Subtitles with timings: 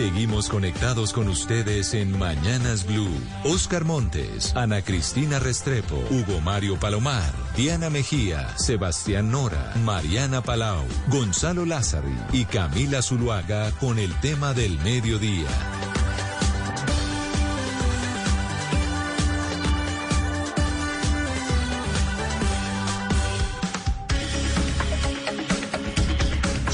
[0.00, 3.20] Seguimos conectados con ustedes en Mañanas Blue.
[3.44, 11.66] Oscar Montes, Ana Cristina Restrepo, Hugo Mario Palomar, Diana Mejía, Sebastián Nora, Mariana Palau, Gonzalo
[11.66, 15.50] Lázari y Camila Zuluaga con el tema del mediodía.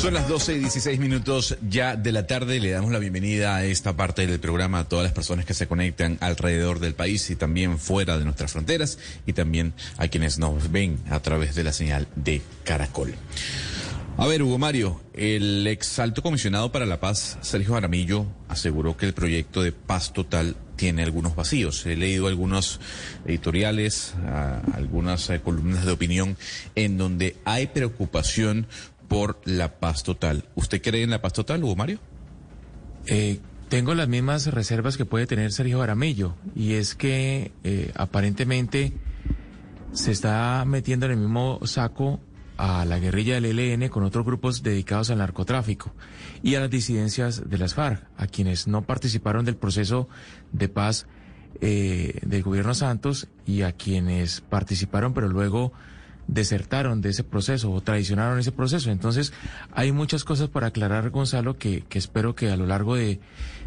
[0.07, 2.61] Son las 12 y 16 minutos ya de la tarde.
[2.61, 5.67] Le damos la bienvenida a esta parte del programa a todas las personas que se
[5.67, 10.71] conectan alrededor del país y también fuera de nuestras fronteras y también a quienes nos
[10.71, 13.17] ven a través de la señal de Caracol.
[14.17, 19.07] A ver, Hugo Mario, el ex alto comisionado para la paz, Sergio Jaramillo, aseguró que
[19.07, 21.85] el proyecto de paz total tiene algunos vacíos.
[21.85, 22.81] He leído algunos
[23.27, 24.15] editoriales,
[24.73, 26.37] algunas eh, columnas de opinión
[26.77, 28.67] en donde hay preocupación
[29.09, 30.49] por la paz total.
[30.55, 31.99] ¿Usted cree en la paz total, Hugo Mario?
[33.07, 38.93] Eh, tengo las mismas reservas que puede tener Sergio Jaramillo y es que eh, aparentemente
[39.93, 42.21] se está metiendo en el mismo saco
[42.57, 45.93] a la guerrilla del ELN con otros grupos dedicados al narcotráfico
[46.43, 50.09] y a las disidencias de las FARC, a quienes no participaron del proceso
[50.53, 51.07] de paz
[51.61, 55.73] eh, del gobierno Santos y a quienes participaron pero luego
[56.29, 58.91] desertaron de ese proceso o traicionaron ese proceso.
[58.91, 59.33] Entonces,
[59.73, 63.21] hay muchas cosas para aclarar, Gonzalo, que, que espero que a lo largo de,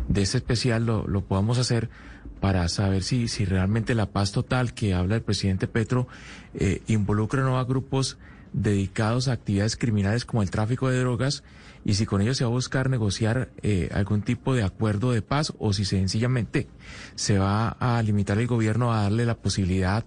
[0.08, 1.90] de este especial lo, lo, podamos hacer
[2.40, 6.08] para saber si, si realmente la paz total que habla el presidente Petro
[6.54, 8.18] eh, involucra no a grupos
[8.54, 11.44] dedicados a actividades criminales como el tráfico de drogas
[11.86, 15.22] y si con ellos se va a buscar negociar eh, algún tipo de acuerdo de
[15.22, 16.68] paz o si sencillamente
[17.16, 20.06] se va a limitar el gobierno a darle la posibilidad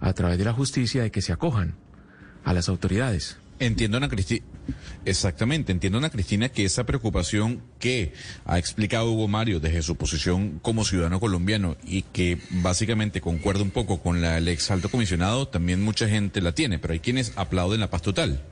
[0.00, 1.74] a través de la justicia de que se acojan
[2.44, 3.36] a las autoridades.
[3.58, 4.44] Entiendo, Ana Cristina.
[5.04, 8.12] Exactamente, entiendo, Ana Cristina, que esa preocupación que
[8.44, 13.70] ha explicado Hugo Mario desde su posición como ciudadano colombiano y que básicamente concuerda un
[13.70, 17.32] poco con la del ex alto comisionado, también mucha gente la tiene, pero hay quienes
[17.36, 18.42] aplauden la paz total.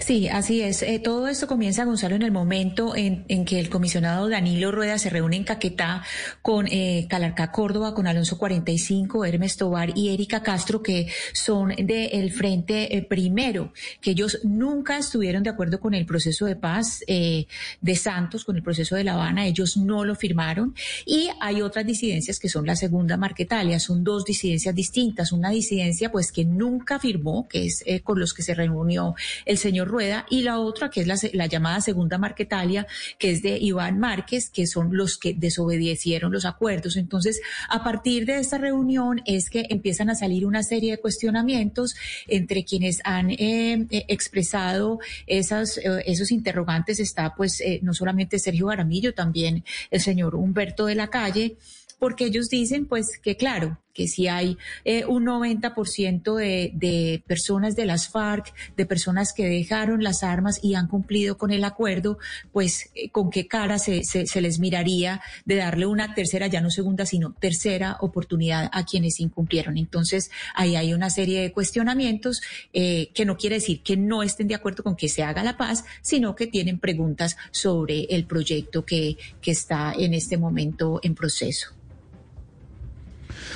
[0.00, 0.82] Sí, así es.
[0.82, 5.10] Eh, todo esto comienza, Gonzalo, en el momento en, que el comisionado Danilo Rueda se
[5.10, 6.02] reúne en Caquetá
[6.42, 12.32] con eh, Calarca Córdoba, con Alonso 45, Hermes Tobar y Erika Castro, que son del
[12.32, 17.46] Frente eh, Primero, que ellos nunca estuvieron de acuerdo con el proceso de paz eh,
[17.80, 20.74] de Santos, con el proceso de La Habana, ellos no lo firmaron.
[21.06, 25.30] Y hay otras disidencias que son la segunda Marquetalia, son dos disidencias distintas.
[25.30, 29.14] Una disidencia, pues, que nunca firmó, que es con los que se reunió
[29.44, 32.86] el señor Rueda, y la otra que es la, la, llamada segunda Marquetalia,
[33.18, 36.96] que es de Iván Márquez, que son los que desobedecieron los acuerdos.
[36.96, 41.94] Entonces, a partir de esta reunión es que empiezan a salir una serie de cuestionamientos
[42.26, 47.00] entre quienes han eh, expresado esas, eh, esos interrogantes.
[47.00, 51.56] Está pues eh, no solamente Sergio Garamillo, también el señor Humberto de la Calle
[52.00, 57.76] porque ellos dicen pues que claro, que si hay eh, un 90% de, de personas
[57.76, 62.18] de las FARC, de personas que dejaron las armas y han cumplido con el acuerdo,
[62.52, 66.60] pues eh, con qué cara se, se, se, les miraría de darle una tercera, ya
[66.60, 69.76] no segunda, sino tercera oportunidad a quienes incumplieron.
[69.76, 72.42] Entonces, ahí hay una serie de cuestionamientos
[72.72, 75.56] eh, que no quiere decir que no estén de acuerdo con que se haga la
[75.56, 81.14] paz, sino que tienen preguntas sobre el proyecto que, que está en este momento en
[81.14, 81.74] proceso.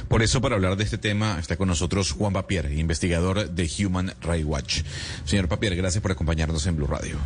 [0.09, 4.15] Por eso, para hablar de este tema, está con nosotros Juan Papier, investigador de Human
[4.23, 4.83] Rights Watch.
[5.25, 7.17] Señor Papier, gracias por acompañarnos en Blue Radio.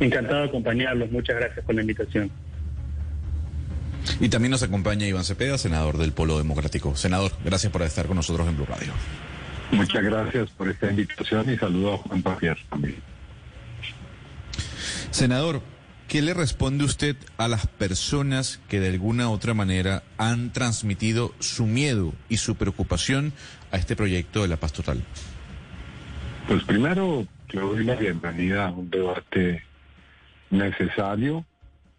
[0.00, 1.10] Encantado de acompañarlos.
[1.10, 2.30] Muchas gracias por la invitación.
[4.18, 6.96] Y también nos acompaña Iván Cepeda, senador del Polo Democrático.
[6.96, 8.92] Senador, gracias por estar con nosotros en Blue Radio.
[9.72, 12.96] Muchas gracias por esta invitación y saludo a Juan Papier también.
[15.10, 15.62] Senador,
[16.10, 21.30] ¿Qué le responde usted a las personas que de alguna u otra manera han transmitido
[21.38, 23.32] su miedo y su preocupación
[23.70, 25.04] a este proyecto de la paz total?
[26.48, 29.62] Pues primero le doy la bienvenida a un debate
[30.50, 31.46] necesario,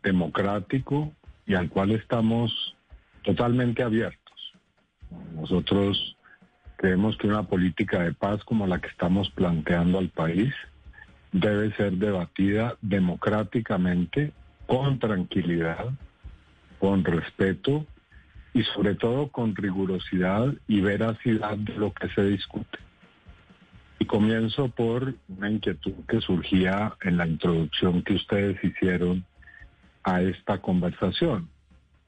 [0.03, 1.13] democrático
[1.47, 2.75] y al cual estamos
[3.23, 4.53] totalmente abiertos.
[5.35, 6.17] Nosotros
[6.81, 10.51] Creemos que una política de paz como la que estamos planteando al país
[11.31, 14.33] debe ser debatida democráticamente,
[14.65, 15.89] con tranquilidad,
[16.79, 17.85] con respeto
[18.53, 22.79] y sobre todo con rigurosidad y veracidad de lo que se discute.
[23.99, 29.23] Y comienzo por una inquietud que surgía en la introducción que ustedes hicieron
[30.03, 31.49] a esta conversación.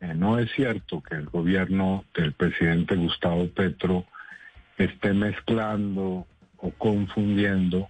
[0.02, 4.06] Eh, no es cierto que el gobierno del presidente Gustavo Petro
[4.78, 6.26] esté mezclando
[6.58, 7.90] o confundiendo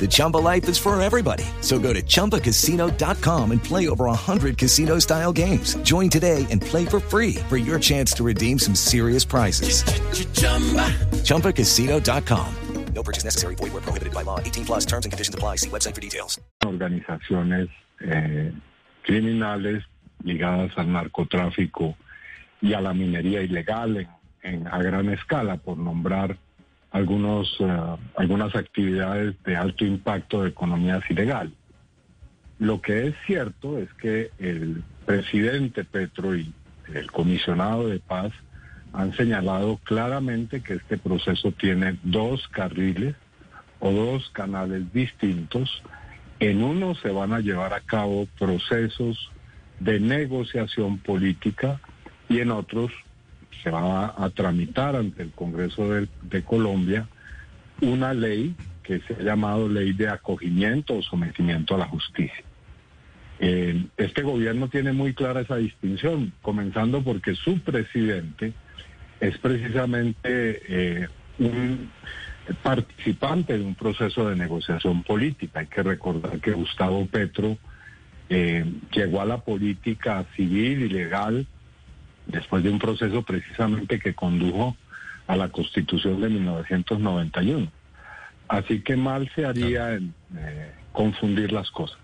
[0.00, 1.44] The Chumba life is for everybody.
[1.60, 5.76] So go to ChumbaCasino.com and play over 100 casino style games.
[5.84, 9.84] Join today and play for free for your chance to redeem some serious prizes.
[11.22, 12.56] ChumbaCasino.com.
[12.94, 13.54] No purchase necessary.
[13.54, 14.38] Void where prohibited by law.
[14.38, 15.56] 18 plus terms and conditions apply.
[15.56, 16.38] See website for details.
[16.64, 17.68] Organizaciones
[18.00, 18.52] eh,
[19.02, 19.82] criminales
[20.22, 21.96] ligadas al narcotráfico
[22.60, 24.08] y a la minería ilegal en,
[24.42, 26.36] en, a gran escala, por nombrar
[26.92, 31.52] algunos, uh, algunas actividades de alto impacto de economías ilegal.
[32.58, 36.52] Lo que es cierto es que el presidente Petro y
[36.94, 38.32] el comisionado de paz
[38.92, 43.16] han señalado claramente que este proceso tiene dos carriles
[43.80, 45.82] o dos canales distintos.
[46.40, 49.30] En uno se van a llevar a cabo procesos
[49.80, 51.80] de negociación política
[52.28, 52.92] y en otros
[53.62, 57.08] se va a, tramitar ante el Congreso de, de, Colombia
[57.80, 62.44] una ley que se ha llamado ley de acogimiento o sometimiento a la justicia.
[63.44, 68.52] Eh, este gobierno tiene muy clara esa distinción, comenzando porque su presidente
[69.20, 71.08] es precisamente eh,
[71.40, 71.90] un
[72.62, 75.60] participante de un proceso de negociación política.
[75.60, 77.58] Hay que recordar que Gustavo Petro
[78.28, 81.46] eh, llegó a la política civil y legal
[82.26, 84.76] después de un proceso precisamente que condujo
[85.26, 87.70] a la constitución de 1991.
[88.48, 91.98] Así que mal se haría en eh, confundir las cosas.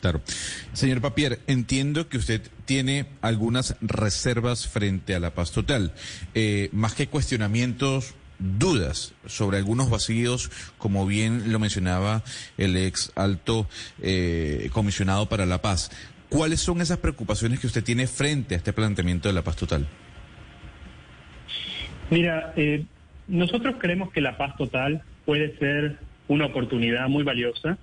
[0.00, 0.20] Claro.
[0.74, 5.92] Señor Papier, entiendo que usted tiene algunas reservas frente a la paz total.
[6.34, 12.22] Eh, más que cuestionamientos, dudas sobre algunos vacíos, como bien lo mencionaba
[12.58, 13.66] el ex alto
[14.02, 15.90] eh, comisionado para la paz.
[16.28, 19.86] ¿Cuáles son esas preocupaciones que usted tiene frente a este planteamiento de la paz total?
[22.10, 22.84] Mira, eh,
[23.28, 25.98] nosotros creemos que la paz total puede ser
[26.28, 27.78] una oportunidad muy valiosa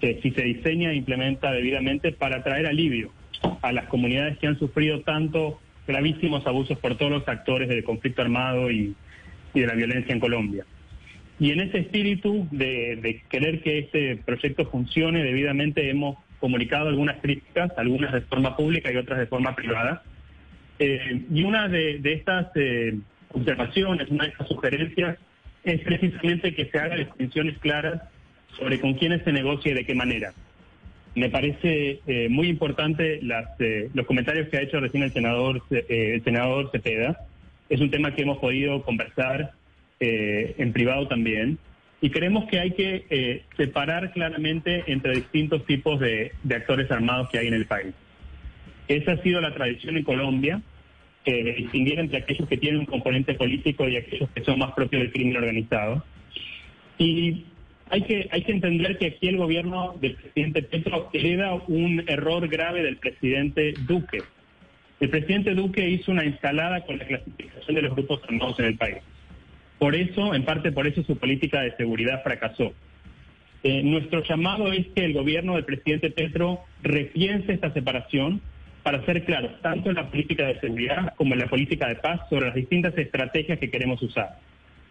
[0.00, 3.10] que si se diseña e implementa debidamente para traer alivio
[3.62, 8.22] a las comunidades que han sufrido tanto gravísimos abusos por todos los actores del conflicto
[8.22, 8.94] armado y,
[9.54, 10.66] y de la violencia en Colombia.
[11.40, 17.20] Y en ese espíritu de, de, querer que este proyecto funcione debidamente hemos comunicado algunas
[17.20, 20.02] críticas, algunas de forma pública y otras de forma privada.
[20.78, 22.96] Eh, y una de, estas eh,
[23.32, 25.18] observaciones, una de estas sugerencias
[25.64, 28.02] es precisamente que se hagan distinciones claras
[28.56, 30.32] sobre con quiénes se negocia y de qué manera.
[31.14, 33.46] Me parece eh, muy importante las,
[33.92, 37.18] los comentarios que ha hecho recién el senador, el senador Cepeda.
[37.68, 39.52] Es un tema que hemos podido conversar
[40.00, 41.58] en privado también.
[42.00, 47.48] Y creemos que hay que separar claramente entre distintos tipos de, actores armados que hay
[47.48, 47.92] en el país.
[48.86, 50.62] Esa ha sido la tradición en Colombia,
[51.24, 55.02] de distinguir entre aquellos que tienen un componente político y aquellos que son más propios
[55.02, 56.04] del crimen organizado.
[56.96, 57.44] Y
[57.90, 62.48] hay que, hay que entender que aquí el gobierno del presidente Petro hereda un error
[62.48, 64.22] grave del presidente Duque.
[65.00, 68.76] El presidente Duque hizo una instalada con la clasificación de los grupos armados en el
[68.76, 68.96] país.
[69.78, 72.72] Por eso, en parte por eso, su política de seguridad fracasó.
[73.62, 78.40] Eh, nuestro llamado es que el gobierno del presidente Petro repiense esta separación
[78.82, 82.20] para ser claros, tanto en la política de seguridad como en la política de paz,
[82.30, 84.38] sobre las distintas estrategias que queremos usar.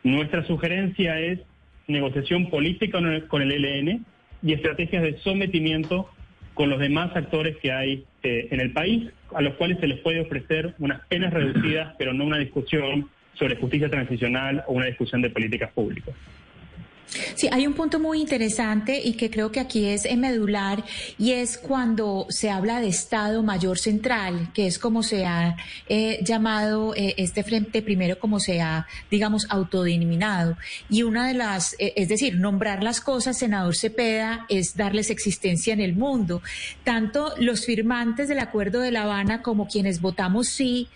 [0.04, 1.40] Nuestra sugerencia es
[1.88, 4.06] negociación política con el ELN
[4.44, 6.10] y estrategias de sometimiento
[6.54, 10.00] con los demás actores que hay eh, en el país, a los cuales se les
[10.00, 15.22] puede ofrecer unas penas reducidas, pero no una discusión sobre justicia transicional o una discusión
[15.22, 16.16] de políticas públicas.
[17.36, 20.84] Sí, hay un punto muy interesante y que creo que aquí es medular
[21.18, 25.56] y es cuando se habla de Estado Mayor Central, que es como se ha
[25.88, 30.58] eh, llamado eh, este frente primero como se ha, digamos, autodenominado.
[30.90, 35.74] Y una de las, eh, es decir, nombrar las cosas, senador Cepeda, es darles existencia
[35.74, 36.42] en el mundo.
[36.84, 40.90] Tanto los firmantes del Acuerdo de La Habana como quienes votamos sí,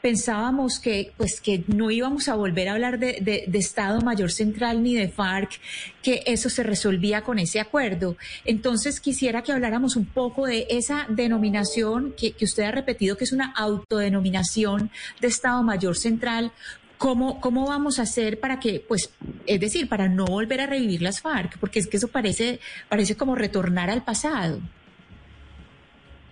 [0.00, 4.82] pensábamos que, pues, que no íbamos a volver a hablar de, de, Estado Mayor Central
[4.82, 5.60] ni de FARC,
[6.02, 8.16] que eso se resolvía con ese acuerdo.
[8.44, 13.24] Entonces quisiera que habláramos un poco de esa denominación que, que usted ha repetido, que
[13.24, 14.90] es una autodenominación
[15.20, 16.52] de Estado Mayor Central.
[16.96, 19.12] ¿Cómo, ¿Cómo vamos a hacer para que, pues,
[19.46, 21.58] es decir, para no volver a revivir las FARC?
[21.58, 24.60] Porque es que eso parece, parece como retornar al pasado.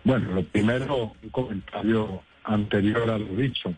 [0.04, 3.74] Bueno, lo primero, un comentario anterior a lo dicho.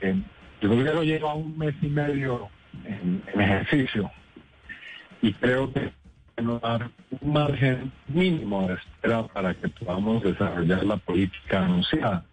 [0.00, 0.14] Eh,
[0.60, 2.48] el gobierno lleva un mes y medio
[2.84, 4.10] en, ejercicio
[5.22, 5.92] y creo que
[6.42, 6.90] nos dar
[7.20, 12.24] un margen mínimo de espera para que podamos desarrollar la política anunciada.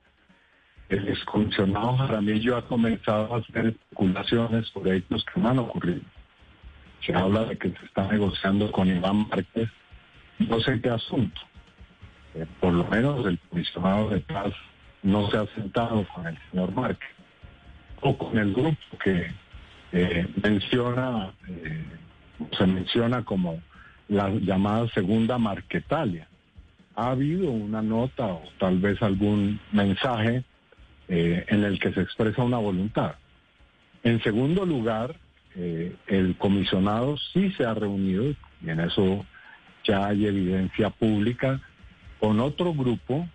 [0.89, 6.01] El excomisionado Jaramillo ha comenzado a hacer especulaciones sobre hechos que no han ocurrido.
[7.03, 9.69] Se habla de que se está negociando con Iván Márquez,
[10.37, 11.41] no sé qué asunto.
[12.35, 14.53] Eh, por lo menos el comisionado de paz
[15.05, 17.09] no se ha sentado con el señor Márquez
[18.01, 19.27] o con el grupo que
[19.91, 21.83] eh, menciona, eh,
[22.57, 23.61] se menciona como
[24.09, 26.27] la llamada segunda Marquetalia.
[26.95, 30.43] Ha habido una nota o tal vez algún mensaje
[31.07, 33.15] eh, en el que se expresa una voluntad.
[34.03, 35.15] En segundo lugar,
[35.55, 38.25] el comisionado sí se ha reunido,
[38.61, 39.25] y en eso
[39.85, 41.61] ya hay evidencia pública,
[42.19, 43.27] con otro grupo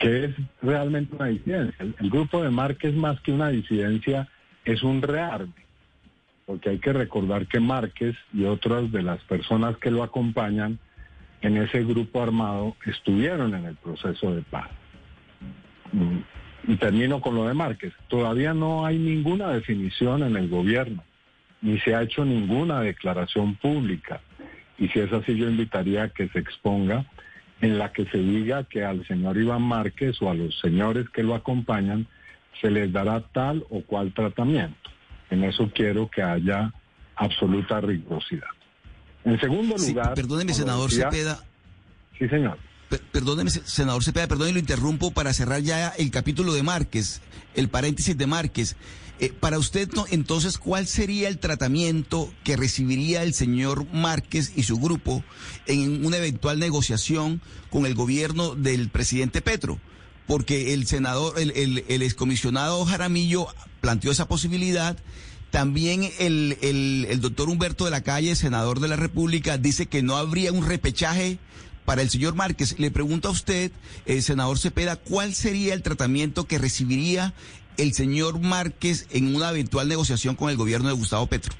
[0.00, 1.76] que es realmente una disidencia.
[1.78, 4.26] El, grupo de Márquez, más que una disidencia,
[4.64, 5.52] es un rearme,
[6.46, 10.78] porque hay que recordar que Márquez y otras de las personas que lo acompañan
[11.42, 14.70] en ese grupo armado estuvieron en el proceso de paz.
[15.92, 17.92] Mm, y termino con lo de Márquez.
[18.08, 21.04] Todavía no hay ninguna definición en el gobierno,
[21.60, 24.20] ni se ha hecho ninguna declaración pública.
[24.78, 27.04] Y si es así, yo invitaría a que se exponga
[27.60, 31.22] en la que se diga que al señor Iván Márquez o a los señores que
[31.22, 32.06] lo acompañan
[32.60, 34.90] se les dará tal o cual tratamiento.
[35.30, 36.72] En eso quiero que haya
[37.16, 38.48] absoluta rigurosidad.
[39.24, 40.14] En segundo lugar...
[40.14, 41.44] perdóneme, senador Cepeda.
[42.18, 42.58] Sí, señor.
[43.12, 47.20] Perdóneme, senador Cepeda, perdóneme, lo interrumpo para cerrar ya el capítulo de Márquez,
[47.54, 48.76] el paréntesis de Márquez.
[49.20, 54.78] Eh, para usted, entonces, ¿cuál sería el tratamiento que recibiría el señor Márquez y su
[54.78, 55.22] grupo
[55.66, 59.78] en una eventual negociación con el gobierno del presidente Petro?
[60.26, 63.46] Porque el senador, el, excomisionado Jaramillo
[63.82, 64.96] planteó esa posibilidad.
[65.50, 70.16] También el, el, doctor Humberto de la Calle, senador de la República, dice que no
[70.16, 71.38] habría un repechaje
[71.84, 72.78] para el señor Márquez.
[72.78, 73.72] Le pregunto a usted,
[74.06, 77.34] el eh, senador Cepeda, ¿cuál sería el tratamiento que recibiría
[77.80, 81.54] el señor Márquez en una eventual negociación con el gobierno de Gustavo Petro?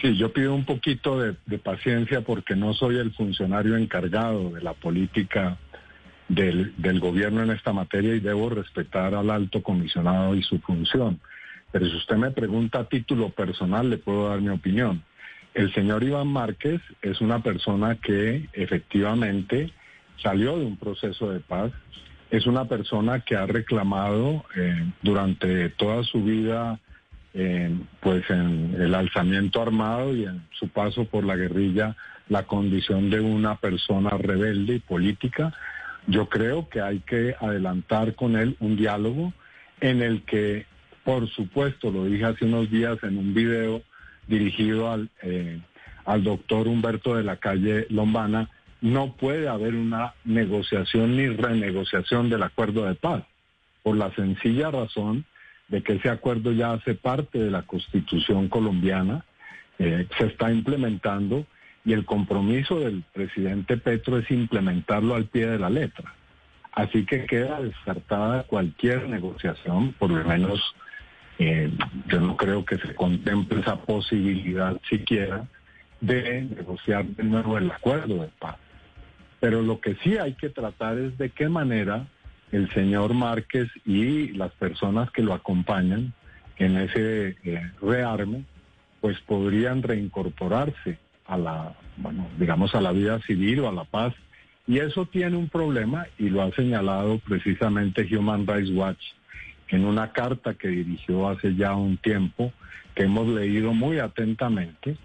[0.00, 4.74] Sí, yo pido un poquito de, paciencia porque no soy el funcionario encargado de la
[4.74, 5.58] política
[6.28, 11.20] del, del, gobierno en esta materia y debo respetar al alto comisionado y su función.
[11.72, 15.02] Pero si usted me pregunta a título personal, le puedo dar mi opinión.
[15.54, 19.72] El señor Iván Márquez es una persona que efectivamente
[20.22, 21.72] salió de un proceso de paz,
[22.30, 26.80] es una persona que ha reclamado eh, durante toda su vida
[28.00, 31.94] pues en el alzamiento armado y en su paso por la guerrilla
[32.28, 35.52] la condición de una persona rebelde y política.
[36.06, 39.32] Yo creo que hay que adelantar con él un diálogo
[39.80, 40.66] en el que,
[41.04, 43.82] por supuesto, lo dije hace unos días en un video
[44.26, 45.60] dirigido al, eh,
[46.04, 52.42] al doctor Humberto de la calle Lombana, no puede haber una negociación ni renegociación del
[52.42, 53.24] acuerdo de paz,
[53.82, 55.24] por la sencilla razón
[55.68, 59.24] de que ese acuerdo ya hace parte de la constitución colombiana,
[59.78, 61.46] eh, se está implementando
[61.84, 66.14] y el compromiso del presidente Petro es implementarlo al pie de la letra.
[66.72, 70.60] Así que queda descartada cualquier negociación, por lo menos
[71.38, 71.70] eh,
[72.08, 75.46] yo no creo que se contemple esa posibilidad siquiera
[76.00, 78.56] de negociar de nuevo el acuerdo de paz.
[79.40, 82.06] Pero lo que sí hay que tratar es de qué manera
[82.52, 86.12] el señor Márquez y las personas que lo acompañan
[86.58, 88.44] en ese eh, rearme,
[89.00, 94.14] pues podrían reincorporarse a la, bueno, digamos, a la vida civil o a la paz.
[94.66, 99.02] Y eso tiene un problema y lo ha señalado precisamente Human Rights Watch
[99.68, 102.52] en una carta que dirigió hace ya un tiempo,
[102.94, 104.96] que hemos leído muy atentamente,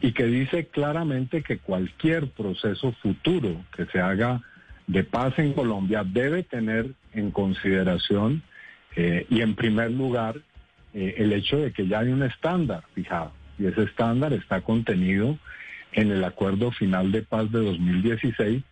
[0.00, 4.40] y que dice claramente que cualquier proceso futuro que se haga
[4.86, 8.42] de paz en Colombia debe tener en consideración
[8.96, 10.36] eh, y en primer lugar
[10.94, 15.38] eh, el hecho de que ya hay un estándar fijado y ese estándar está contenido
[15.92, 18.62] en el acuerdo final de paz de 2016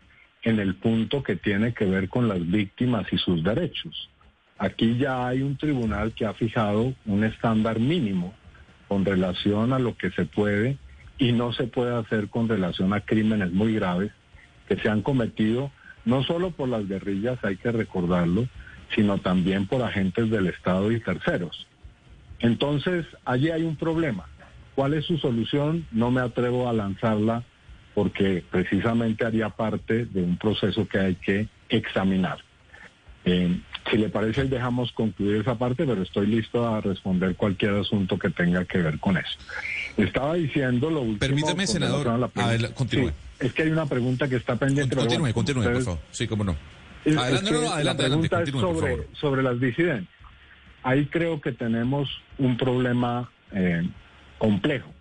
[0.42, 4.08] en el punto que tiene que ver con las víctimas y sus derechos.
[4.56, 8.34] Aquí ya hay un tribunal que ha fijado un estándar mínimo
[8.88, 10.78] con relación a lo que se puede
[11.18, 14.12] y no se puede hacer con relación a crímenes muy graves
[14.68, 15.70] que se han cometido
[16.04, 18.48] no solo por las guerrillas, hay que recordarlo,
[18.94, 21.66] sino también por agentes del Estado y terceros.
[22.38, 24.26] Entonces, allí hay un problema.
[24.74, 25.86] ¿Cuál es su solución?
[25.90, 27.42] No me atrevo a lanzarla
[27.94, 32.38] porque precisamente haría parte de un proceso que hay que examinar.
[33.24, 33.60] Eh,
[33.90, 38.30] si le parece, dejamos concluir esa parte, pero estoy listo a responder cualquier asunto que
[38.30, 39.38] tenga que ver con eso.
[39.96, 41.18] Estaba diciendo lo último.
[41.18, 42.30] Permítame, senador.
[42.74, 43.12] continúe.
[43.38, 44.96] es que hay una pregunta que está pendiente.
[44.96, 46.00] Continúe, continúe, por favor.
[46.10, 46.56] Sí, cómo no.
[47.04, 50.08] adelante, no, adelante, la pregunta es sobre, sobre las disidencias.
[50.82, 53.88] Ahí creo que tenemos un problema eh,
[54.38, 54.92] complejo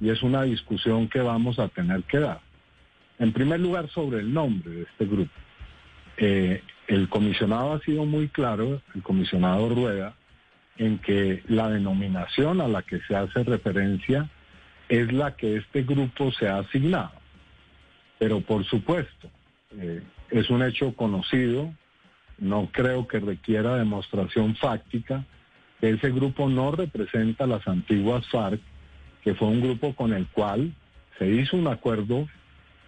[0.00, 2.40] y es una discusión que vamos a tener que dar.
[3.18, 5.30] En primer lugar, sobre el nombre de este grupo.
[6.16, 10.14] Eh, el comisionado ha sido muy claro, el comisionado Rueda,
[10.76, 14.28] en que la denominación a la que se hace referencia
[14.90, 17.12] es la que este grupo se ha asignado.
[18.18, 19.30] Pero por supuesto,
[19.78, 21.72] eh, es un hecho conocido,
[22.36, 25.24] no creo que requiera demostración fáctica,
[25.80, 28.60] que ese grupo no representa las antiguas FARC
[29.22, 30.74] que fue un grupo con el cual
[31.18, 32.28] se hizo un acuerdo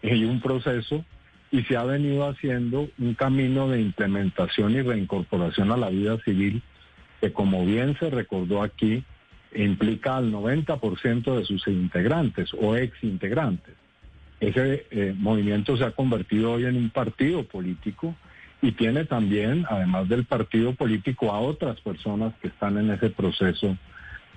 [0.03, 1.05] y un proceso
[1.55, 6.61] y se ha venido haciendo un camino de implementación y reincorporación a la vida civil
[7.21, 9.05] que como bien se recordó aquí,
[9.55, 13.73] implica al 90% de sus integrantes o ex integrantes.
[14.41, 18.17] Ese eh, movimiento se ha convertido hoy en un partido político
[18.61, 23.79] y tiene también, además del partido político, a otras personas que están en ese proceso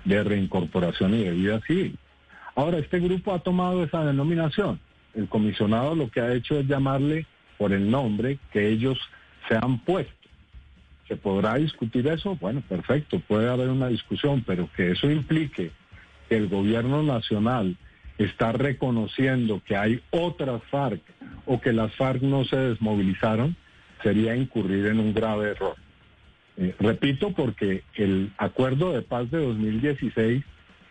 [0.04, 1.98] de reincorporación y de vida civil.
[2.54, 4.78] Ahora, este grupo ha tomado esa denominación.
[5.14, 8.98] El comisionado lo que ha hecho es llamarle por el nombre que ellos
[9.48, 10.12] se han puesto.
[11.08, 12.36] ¿Se podrá discutir eso?
[12.36, 15.70] Bueno, perfecto, puede haber una discusión, pero que eso implique
[16.28, 17.76] que el gobierno nacional
[18.18, 21.00] está reconociendo que hay otras FARC
[21.46, 23.56] o que las FARC no se desmovilizaron,
[24.02, 25.76] sería incurrir en un grave error.
[26.56, 30.44] Eh, repito, porque el acuerdo de paz de 2016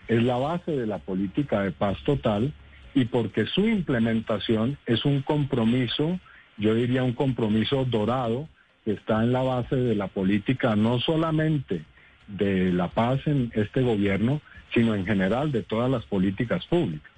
[0.08, 2.54] es la base de la política de paz total
[2.98, 6.20] y porque su implementación es un compromiso,
[6.58, 8.50] yo diría un compromiso dorado,
[8.84, 11.86] que está en la base de la política no solamente
[12.26, 14.42] de la paz en este gobierno,
[14.74, 17.12] sino en general de todas las políticas públicas.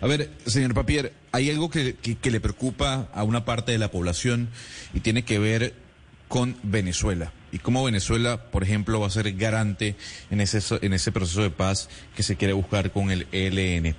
[0.00, 3.90] A ver, señor Papier, hay algo que, que, le preocupa a una parte de la
[3.90, 4.48] población
[4.94, 5.74] y tiene que ver
[6.28, 9.94] con Venezuela y cómo Venezuela, por ejemplo, va a ser garante
[10.30, 13.94] en ese, en ese proceso de paz que se quiere buscar con el ELN.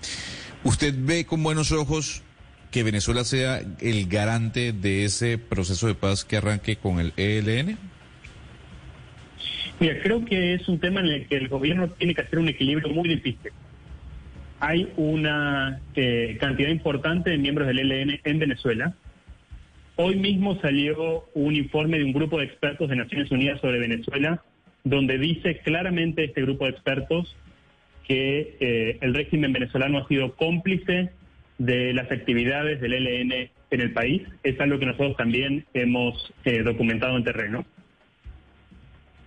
[0.63, 2.23] ¿Usted ve con buenos ojos
[2.71, 7.77] que Venezuela sea el garante de ese proceso de paz que arranque con el ELN?
[9.79, 12.49] Mira, creo que es un tema en el que el gobierno tiene que hacer un
[12.49, 13.51] equilibrio muy difícil.
[14.59, 18.95] Hay una eh, cantidad importante de miembros del ELN en Venezuela
[19.95, 24.41] Hoy mismo salió un informe de un grupo de expertos de Naciones Unidas sobre Venezuela,
[24.83, 27.35] donde dice claramente este grupo de expertos
[28.07, 31.11] que eh, el régimen venezolano ha sido cómplice
[31.59, 33.31] de las actividades del ELN
[33.69, 34.23] en el país.
[34.43, 37.65] Es algo que nosotros también hemos eh, documentado en terreno.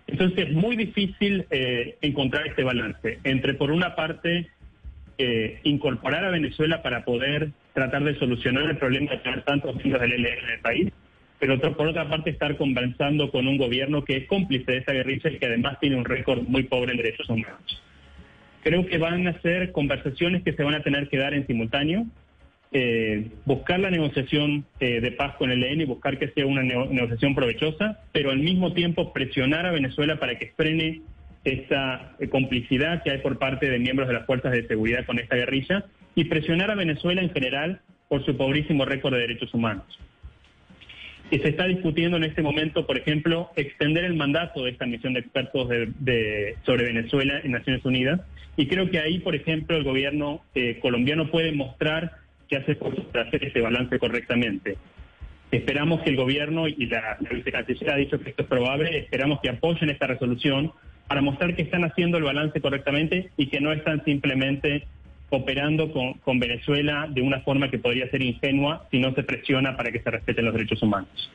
[0.08, 4.48] Entonces es muy difícil eh, encontrar este balance entre, por una parte,
[5.62, 10.12] incorporar a Venezuela para poder tratar de solucionar el problema de tener tantos miembros del
[10.12, 10.92] ELN en el país,
[11.38, 15.30] pero por otra parte estar conversando con un gobierno que es cómplice de esa guerrilla
[15.30, 17.82] y que además tiene un récord muy pobre en derechos humanos.
[18.62, 22.06] Creo que van a ser conversaciones que se van a tener que dar en simultáneo,
[22.72, 26.62] eh, buscar la negociación eh, de paz con el ELN y buscar que sea una
[26.62, 31.02] negociación provechosa, pero al mismo tiempo presionar a Venezuela para que frene
[31.46, 35.18] esa eh, complicidad que hay por parte de miembros de las fuerzas de seguridad con
[35.18, 39.84] esta guerrilla y presionar a Venezuela en general por su pobrísimo récord de derechos humanos.
[41.30, 45.12] Y se está discutiendo en este momento, por ejemplo, extender el mandato de esta misión
[45.14, 48.20] de expertos de, sobre Venezuela en Naciones Unidas.
[48.56, 52.12] Y creo que ahí, por ejemplo, el gobierno eh, colombiano puede mostrar
[52.48, 54.78] que hace para hacer ese balance correctamente.
[55.50, 59.40] Esperamos que el gobierno y la, la vicecanciller ha dicho que esto es probable, esperamos
[59.40, 60.72] que apoyen esta resolución
[61.08, 64.86] para mostrar que están haciendo el balance correctamente y que no están simplemente
[65.30, 69.76] operando con, con Venezuela de una forma que podría ser ingenua si no se presiona
[69.76, 71.30] para que se respeten los derechos humanos.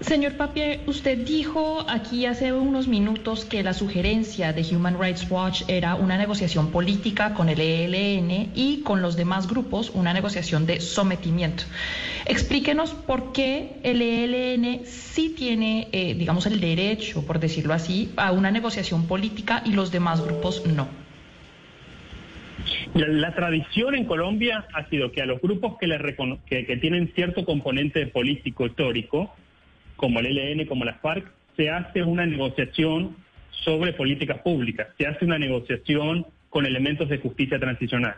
[0.00, 5.62] Señor Papier, usted dijo aquí hace unos minutos que la sugerencia de Human Rights Watch
[5.68, 10.80] era una negociación política con el ELN y con los demás grupos una negociación de
[10.80, 11.64] sometimiento.
[12.26, 18.32] Explíquenos por qué el ELN sí tiene, eh, digamos, el derecho, por decirlo así, a
[18.32, 20.86] una negociación política y los demás grupos no.
[22.94, 27.10] La, tradición en Colombia ha sido que a los grupos que, le recono- que tienen
[27.14, 29.34] cierto componente político histórico,
[30.04, 31.24] como el ELN, como las FARC,
[31.56, 33.16] se hace una negociación
[33.64, 38.16] sobre políticas públicas, se hace una negociación con elementos de justicia transicional.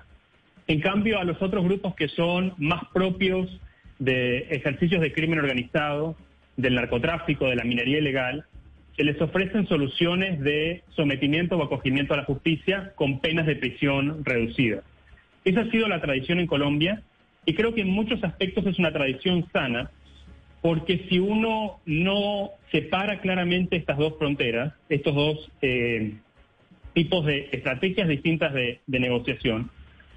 [0.67, 3.61] En cambio, a los otros grupos que son más propios
[4.01, 6.17] de ejercicios de crimen organizado,
[6.57, 8.47] del narcotráfico, de la minería ilegal,
[8.97, 14.25] se les ofrecen soluciones de sometimiento o acogimiento a la justicia con penas de prisión
[14.25, 14.83] reducidas.
[15.45, 17.03] Esa ha sido la tradición en Colombia
[17.45, 19.93] y creo que en muchos aspectos es una tradición sana
[20.67, 26.15] porque si uno no separa claramente estas dos fronteras, estos dos eh,
[26.93, 29.71] tipos de estrategias distintas de, negociación,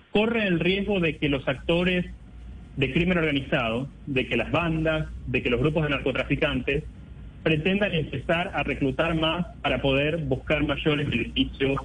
[0.10, 2.04] corre el riesgo de que los actores
[2.78, 6.84] de crimen organizado, de que las bandas, de que los grupos de narcotraficantes
[7.44, 11.78] pretendan empezar a reclutar más para poder buscar mayores beneficios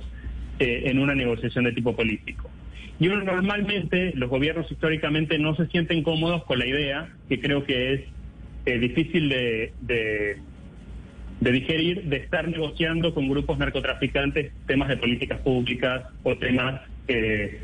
[0.59, 2.49] eh, en una negociación de tipo político.
[2.99, 7.65] Y uno normalmente, los gobiernos históricamente no se sienten cómodos con la idea, que creo
[7.65, 8.01] que es
[8.67, 16.05] eh, difícil de, de, digerir, de estar negociando con grupos narcotraficantes temas de políticas públicas
[16.23, 17.61] o temas eh,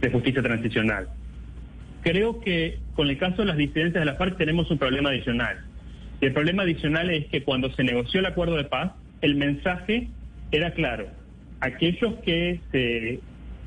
[0.00, 1.08] de justicia transicional.
[2.02, 5.58] Creo que con el caso de las disidencias de la FARC tenemos un problema adicional.
[6.20, 10.08] Y el problema adicional es que cuando se negoció el acuerdo de paz, el mensaje
[10.50, 11.06] era claro.
[11.60, 13.20] Aquellos que, se,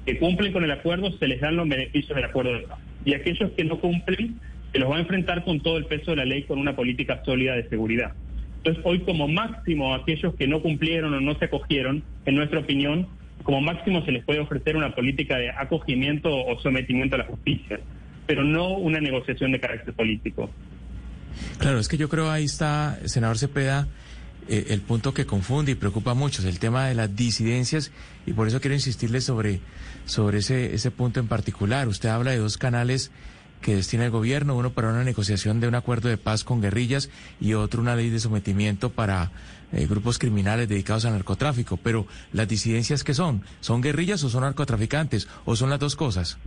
[0.06, 2.80] que cumplen con el acuerdo se les dan los beneficios del acuerdo de paz.
[3.06, 4.40] Y aquellos que no cumplen
[4.74, 7.22] se los va a enfrentar con todo el peso de la ley con una política
[7.24, 8.14] sólida de seguridad.
[8.58, 13.08] Entonces, hoy como máximo aquellos que no cumplieron o no se acogieron, en nuestra opinión,
[13.44, 17.80] como máximo se les puede ofrecer una política de acogimiento o sometimiento a la justicia,
[18.26, 20.50] pero no una negociación de carácter político.
[21.60, 23.88] Claro, es que yo creo ahí está, senador Cepeda,
[24.48, 27.92] eh, el punto que confunde y preocupa mucho, es el tema de las disidencias
[28.26, 29.60] y por eso quiero insistirle sobre,
[30.06, 31.88] sobre ese, ese punto en particular.
[31.88, 33.12] Usted habla de dos canales
[33.64, 37.10] que destina el gobierno, uno para una negociación de un acuerdo de paz con guerrillas
[37.42, 39.32] y otro una ley de sometimiento para
[39.72, 41.78] eh, grupos criminales dedicados al narcotráfico.
[41.78, 43.42] Pero las disidencias, ¿qué son?
[43.62, 45.28] ¿Son guerrillas o son narcotraficantes?
[45.46, 46.38] ¿O son las dos cosas?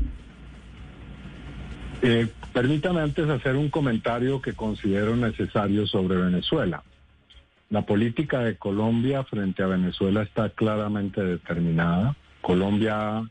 [2.02, 6.84] Eh, permítame antes hacer un comentario que considero necesario sobre Venezuela.
[7.70, 12.14] La política de Colombia frente a Venezuela está claramente determinada.
[12.42, 13.28] Colombia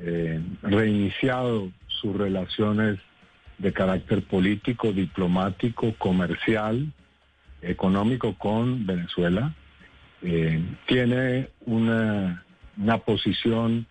[0.00, 2.98] eh, reiniciado sus relaciones
[3.60, 6.92] de carácter político, diplomático, comercial,
[7.60, 9.54] económico con Venezuela.
[10.22, 12.42] Eh, tiene una,
[12.78, 13.86] una posición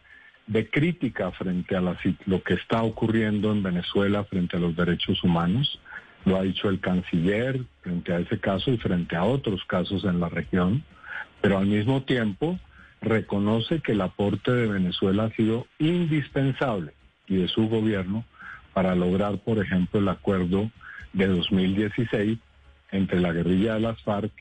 [0.47, 5.23] de crítica frente a la, lo que está ocurriendo en Venezuela frente a los derechos
[5.23, 5.79] humanos.
[6.25, 10.19] Lo ha dicho el canciller frente a ese caso y frente a otros casos en
[10.19, 10.83] la región,
[11.41, 12.59] pero al mismo tiempo
[13.01, 16.93] reconoce que el aporte de Venezuela ha sido indispensable
[17.27, 18.25] y de su gobierno
[18.79, 20.71] para lograr, por ejemplo, el acuerdo
[21.11, 22.37] de 2016
[22.93, 24.31] entre la guerrilla de las FARC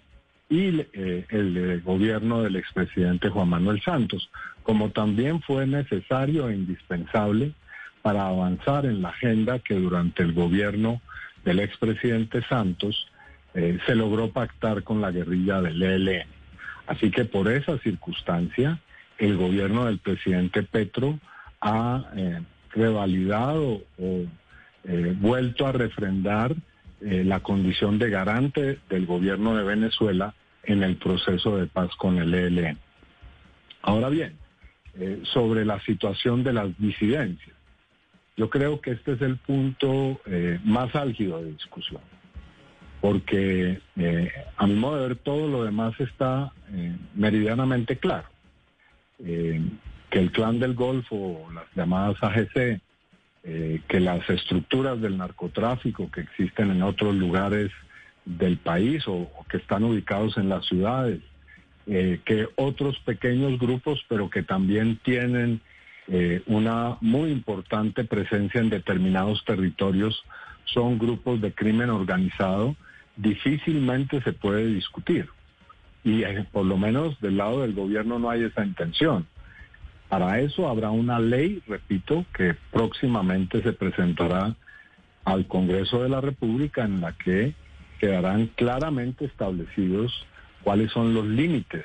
[0.48, 4.30] y eh, el, el gobierno del expresidente Juan Manuel Santos,
[4.62, 7.52] como también fue necesario e indispensable
[8.00, 11.02] para avanzar en la agenda que durante el gobierno
[11.44, 13.08] del expresidente Santos
[13.54, 16.28] eh, se logró pactar con la guerrilla del ELN.
[16.86, 18.78] Así que por esa circunstancia,
[19.18, 21.18] el gobierno del presidente Petro
[21.60, 24.24] ha eh, revalidado o
[24.84, 26.54] eh, vuelto a refrendar
[27.00, 32.18] eh, la condición de garante del gobierno de Venezuela en el proceso de paz con
[32.18, 32.78] el ELN.
[33.82, 34.36] Ahora bien,
[34.98, 37.56] eh, sobre la situación de las disidencias,
[38.36, 40.20] yo creo que este es el punto
[40.62, 42.00] más álgido de discusión,
[43.00, 43.80] porque
[44.56, 46.52] a mi modo de ver todo lo demás está
[47.16, 48.28] meridianamente claro.
[50.10, 52.80] Que el clan del Golfo, las llamadas AGC,
[53.44, 57.70] eh, que las estructuras del narcotráfico que existen en otros lugares
[58.24, 61.20] del país o, o que están ubicados en las ciudades,
[61.86, 65.62] eh, que otros pequeños grupos, pero que también tienen
[66.06, 70.22] eh, una muy importante presencia en determinados territorios,
[70.64, 72.76] son grupos de crimen organizado,
[73.16, 75.28] difícilmente se puede discutir.
[76.04, 79.26] Y eh, por lo menos del lado del gobierno no hay esa intención.
[80.08, 84.54] Para eso habrá una ley, repito, que próximamente se presentará
[85.24, 87.54] al Congreso de la República en la que
[88.00, 90.26] quedarán claramente establecidos
[90.62, 91.84] cuáles son los límites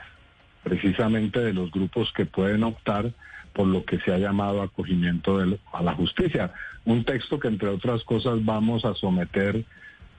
[0.63, 3.11] precisamente de los grupos que pueden optar
[3.53, 5.39] por lo que se ha llamado acogimiento
[5.73, 6.53] a la justicia.
[6.85, 9.63] Un texto que, entre otras cosas, vamos a someter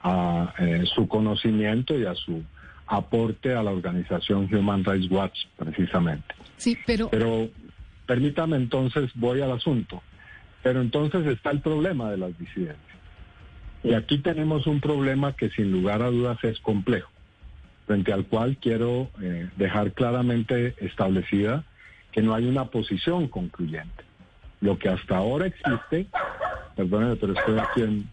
[0.01, 2.43] a eh, su conocimiento y a su
[2.87, 6.35] aporte a la organización Human Rights Watch, precisamente.
[6.57, 7.09] Sí, pero...
[7.09, 7.49] Pero
[8.05, 10.01] permítame entonces, voy al asunto.
[10.63, 12.79] Pero entonces está el problema de las disidencias.
[13.83, 17.11] Y aquí tenemos un problema que sin lugar a dudas es complejo,
[17.85, 21.63] frente al cual quiero eh, dejar claramente establecida
[22.11, 24.03] que no hay una posición concluyente.
[24.61, 26.07] Lo que hasta ahora existe,
[26.75, 28.09] perdónenme, pero estoy aquí en,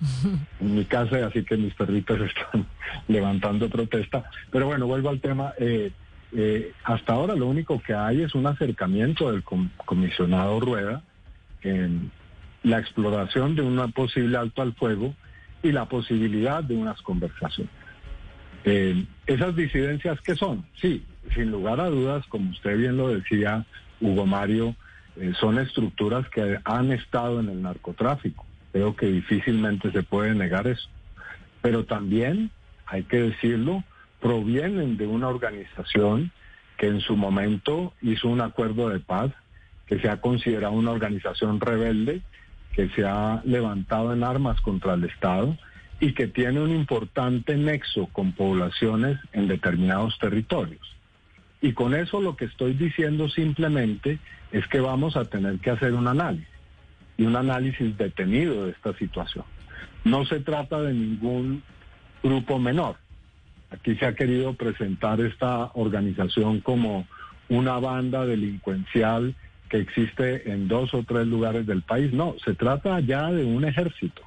[0.61, 2.67] mi casa, y así que mis perritos están
[3.09, 4.25] levantando protesta.
[4.51, 5.55] Pero bueno, vuelvo al tema.
[5.59, 5.91] Eh,
[6.35, 9.43] eh, hasta ahora lo único que hay es un acercamiento del
[9.85, 11.03] comisionado Rueda
[11.63, 12.11] en
[12.63, 15.15] la exploración de un posible alto al fuego
[15.63, 17.73] y la posibilidad de unas conversaciones.
[18.65, 23.65] Eh, esas disidencias que son, sí, sin lugar a dudas, como usted bien lo decía,
[24.01, 24.75] Hugo Mario,
[25.17, 28.47] eh, son estructuras que han estado en el narcotráfico.
[28.73, 30.89] Creo que difícilmente se puede negar eso.
[31.61, 32.51] Pero también,
[32.87, 33.85] hay que decirlo,
[34.23, 36.33] provienen de una organización
[36.79, 39.33] que en su momento hizo un acuerdo de paz,
[39.87, 42.23] que se ha considerado una organización rebelde
[42.73, 45.57] que se ha levantado en armas contra el Estado
[46.01, 50.97] y que tiene un importante nexo con poblaciones en determinados territorios.
[51.61, 54.19] Y con eso lo que estoy diciendo simplemente
[54.51, 56.49] es que vamos a tener que hacer un análisis
[57.17, 59.45] y un análisis detenido de esta situación.
[60.05, 61.63] No se trata de ningún
[62.23, 62.97] grupo menor.
[63.73, 67.07] Aquí se ha querido presentar esta organización como
[67.49, 69.35] una banda delincuencial
[69.71, 72.13] que existe en dos o tres lugares del país.
[72.13, 74.23] No, se trata ya de un ejército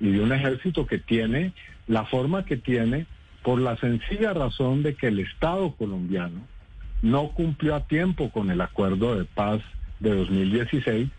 [0.00, 1.52] y de un ejército que tiene
[1.86, 3.06] la forma que tiene
[3.42, 6.40] por la sencilla razón de que el Estado colombiano
[7.02, 9.60] no cumplió a tiempo con el acuerdo de paz
[10.00, 11.10] de 2016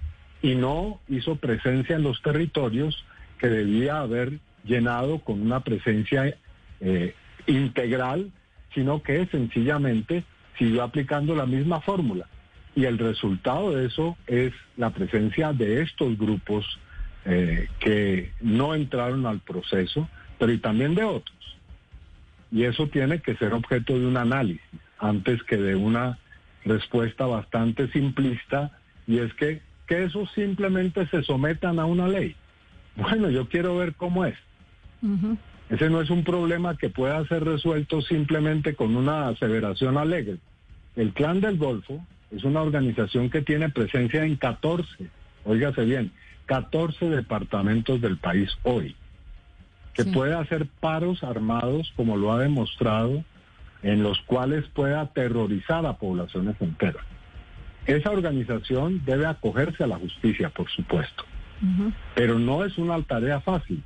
[0.42, 3.06] y no hizo presencia en los territorios
[3.38, 6.36] que debía haber llenado con una presencia
[6.80, 7.14] eh,
[7.48, 8.32] integral,
[8.74, 10.24] sino que sencillamente
[10.58, 12.28] siguió aplicando la misma fórmula.
[12.76, 16.66] Y el resultado de eso es la presencia de estos grupos
[17.26, 21.38] eh, que no entraron al proceso, pero y también de otros.
[22.52, 24.62] Y eso tiene que ser objeto de un análisis
[25.00, 26.18] antes que de una
[26.66, 28.72] respuesta bastante simplista,
[29.06, 32.36] y es que, que esos simplemente se sometan a una ley.
[32.96, 34.38] Bueno, yo quiero ver cómo es.
[35.74, 40.38] Ese no es un problema que pueda ser resuelto simplemente con una aseveración alegre.
[40.96, 45.10] El Clan del Golfo es una organización que tiene presencia en 14,
[45.46, 46.12] óigase bien,
[46.46, 48.96] 14 departamentos del país hoy,
[49.96, 53.24] que puede hacer paros armados como lo ha demostrado,
[53.82, 57.04] en los cuales puede aterrorizar a poblaciones enteras.
[57.88, 61.24] Esa organización debe acogerse a la justicia, por supuesto,
[62.14, 63.82] pero no es una tarea fácil.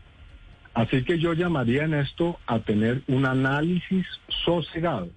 [0.78, 4.06] Así que yo llamaría en esto a tener un análisis
[4.46, 5.10] sosegado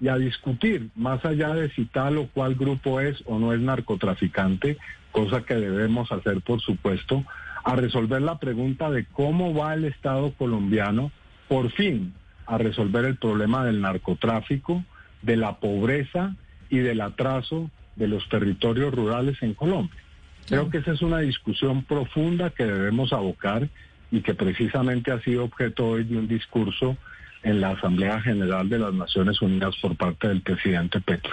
[0.00, 3.60] y a discutir, más allá de si tal o cual grupo es o no es
[3.60, 4.78] narcotraficante,
[5.12, 7.22] cosa que debemos hacer, por supuesto,
[7.64, 11.12] a resolver la pregunta de cómo va el Estado colombiano,
[11.48, 12.14] por fin,
[12.46, 14.82] a resolver el problema del narcotráfico,
[15.20, 16.34] de la pobreza
[16.70, 20.00] y del atraso de los territorios rurales en Colombia.
[20.48, 23.68] Creo que esa es una discusión profunda que debemos abocar
[24.14, 26.96] y que precisamente ha sido objeto hoy de un discurso
[27.42, 31.32] en la Asamblea General de las Naciones Unidas por parte del presidente Petro.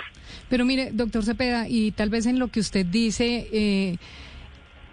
[0.50, 3.48] Pero mire, doctor Cepeda, y tal vez en lo que usted dice...
[3.54, 3.98] Eh,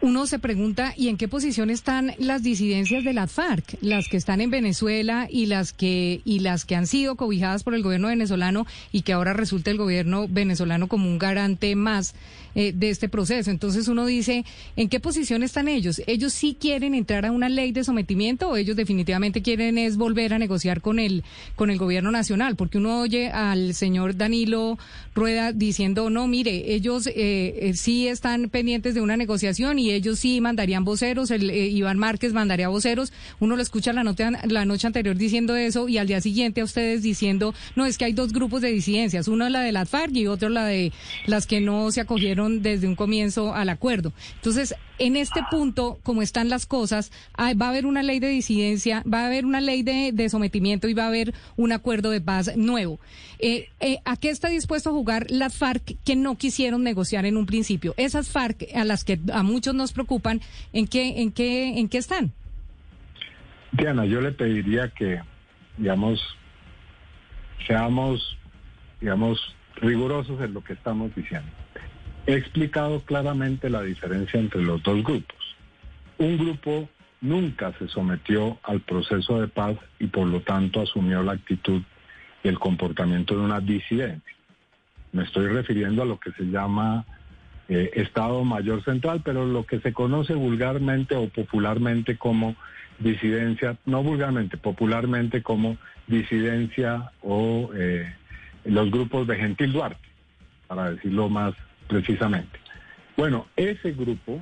[0.01, 3.77] uno se pregunta, ¿y en qué posición están las disidencias de la FARC?
[3.81, 7.75] Las que están en Venezuela y las que, y las que han sido cobijadas por
[7.75, 12.15] el gobierno venezolano y que ahora resulta el gobierno venezolano como un garante más
[12.55, 13.51] eh, de este proceso.
[13.51, 14.45] Entonces uno dice,
[14.77, 16.01] ¿en qué posición están ellos?
[16.07, 20.33] ¿Ellos sí quieren entrar a una ley de sometimiento o ellos definitivamente quieren es volver
[20.33, 21.25] a negociar con el,
[21.57, 22.57] con el gobierno nacional?
[22.57, 24.79] Porque uno oye al señor Danilo
[25.15, 30.19] Rueda diciendo, no, mire, ellos eh, eh, sí están pendientes de una negociación y ellos
[30.19, 33.13] sí mandarían voceros, el, Iván Márquez mandaría voceros.
[33.41, 34.05] Uno lo escucha la,
[34.45, 38.05] la noche anterior diciendo eso y al día siguiente a ustedes diciendo, no, es que
[38.05, 40.93] hay dos grupos de disidencias, uno la de la FARC y otro la de
[41.27, 44.13] las que no se acogieron desde un comienzo al acuerdo.
[44.37, 49.03] Entonces, en este punto, como están las cosas, va a haber una ley de disidencia,
[49.13, 52.57] va a haber una ley de, sometimiento y va a haber un acuerdo de paz
[52.57, 52.99] nuevo.
[53.39, 57.37] Eh, eh, ¿A qué está dispuesto a jugar las FARC que no quisieron negociar en
[57.37, 57.95] un principio?
[57.97, 60.41] Esas FARC a las que a muchos nos preocupan,
[60.73, 62.33] ¿en qué, en qué, en qué están?
[63.73, 65.21] Diana, yo le pediría que,
[65.77, 66.21] digamos,
[67.67, 68.37] seamos,
[69.01, 69.39] digamos,
[69.77, 71.51] rigurosos en lo que estamos diciendo.
[72.29, 75.57] He explicado claramente la diferencia entre los dos grupos.
[76.19, 76.87] Un grupo
[77.23, 81.81] nunca se sometió al proceso de paz y por lo tanto asumió la actitud
[82.45, 84.37] y el comportamiento de una disidencia.
[85.13, 87.07] Me estoy refiriendo a lo que se llama
[87.67, 92.57] eh, Estado Mayor Central, pero lo que se conoce vulgarmente o popularmente como
[92.99, 98.15] disidencia, no vulgarmente, popularmente como disidencia o eh,
[98.67, 100.07] los grupos de Gentil Duarte,
[100.67, 101.55] para decirlo más
[101.89, 102.59] precisamente.
[103.17, 104.41] Bueno, ese grupo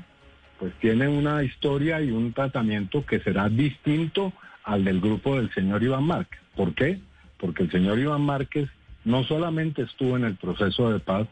[0.58, 4.32] pues tiene una historia y un tratamiento que será distinto
[4.64, 6.40] al del grupo del señor Iván Márquez.
[6.54, 6.98] ¿Por qué?
[7.38, 8.68] Porque el señor Iván Márquez
[9.04, 11.28] no solamente estuvo en el proceso de paz,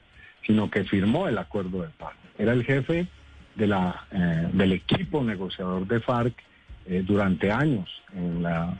[0.46, 2.14] sino que firmó el acuerdo de paz.
[2.38, 3.09] Era el jefe
[3.57, 6.35] eh, del equipo negociador de FARC
[6.87, 8.74] eh, durante años en la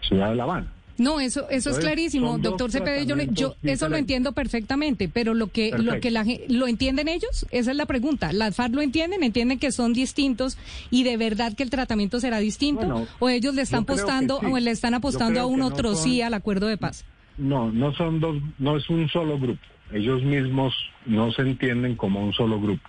[0.00, 0.72] ciudad de La Habana.
[0.98, 3.02] No, eso eso es clarísimo, doctor Cepeda.
[3.02, 7.46] Yo, yo eso lo entiendo perfectamente, pero lo que lo que la lo entienden ellos,
[7.50, 8.32] esa es la pregunta.
[8.32, 9.22] ¿Las FARC lo entienden?
[9.22, 10.58] ¿Entienden que son distintos
[10.90, 13.06] y de verdad que el tratamiento será distinto?
[13.18, 16.66] ¿O ellos le están apostando o le están apostando a un otro sí al acuerdo
[16.66, 17.04] de paz?
[17.38, 19.60] No, no son dos, no es un solo grupo.
[19.92, 20.74] Ellos mismos
[21.06, 22.88] no se entienden como un solo grupo.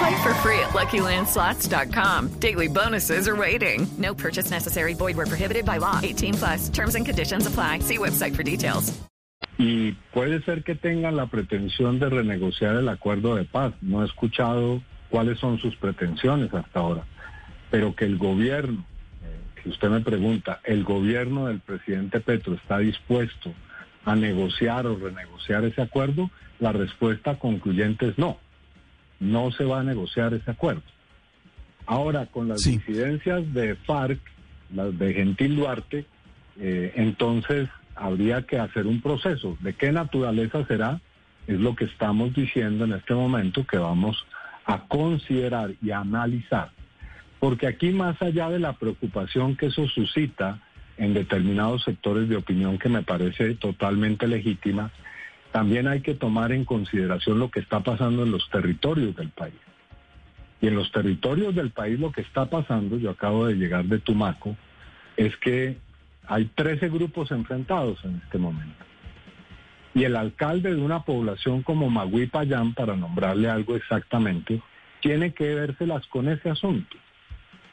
[0.00, 2.28] Play for free at LuckyLandSlots.com.
[2.40, 3.86] Daily bonuses are waiting.
[3.98, 4.94] No purchase necessary.
[4.94, 6.00] Void were prohibited by law.
[6.02, 6.70] 18 plus.
[6.70, 7.80] Terms and conditions apply.
[7.80, 8.98] See website for details.
[9.58, 13.74] Y puede ser que tengan la pretensión de renegociar el acuerdo de paz.
[13.82, 17.04] No he escuchado cuáles son sus pretensiones hasta ahora.
[17.70, 18.82] Pero que el gobierno,
[19.22, 23.52] eh, si usted me pregunta, el gobierno del presidente Petro está dispuesto
[24.06, 28.38] a negociar o renegociar ese acuerdo, la respuesta concluyente es no.
[29.20, 30.82] No se va a negociar ese acuerdo.
[31.86, 34.20] Ahora, con las disidencias de FARC,
[34.74, 36.06] las de Gentil Duarte,
[36.58, 39.56] eh, entonces habría que hacer un proceso.
[39.60, 41.00] ¿De qué naturaleza será?
[41.46, 44.24] Es lo que estamos diciendo en este momento que vamos
[44.64, 46.70] a considerar y a analizar.
[47.38, 50.60] Porque aquí, más allá de la preocupación que eso suscita
[50.96, 54.90] en determinados sectores de opinión que me parece totalmente legítima,
[55.52, 59.54] también hay que tomar en consideración lo que está pasando en los territorios del país.
[60.60, 63.98] Y en los territorios del país lo que está pasando, yo acabo de llegar de
[63.98, 64.56] Tumaco,
[65.16, 65.78] es que
[66.26, 68.84] hay 13 grupos enfrentados en este momento.
[69.94, 74.60] Y el alcalde de una población como Magui Payán, para nombrarle algo exactamente,
[75.00, 76.96] tiene que vérselas con ese asunto.